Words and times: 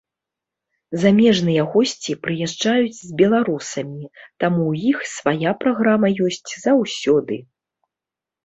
Замежныя 1.01 1.65
госці 1.73 2.15
прыязджаюць 2.23 2.97
з 3.07 3.17
беларусамі, 3.21 4.09
таму 4.45 4.61
ў 4.71 4.91
іх 4.93 4.99
свая 5.15 5.51
праграма 5.61 6.07
ёсць 6.31 6.51
заўсёды. 6.67 7.35